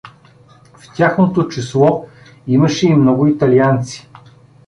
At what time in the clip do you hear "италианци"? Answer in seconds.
3.27-4.09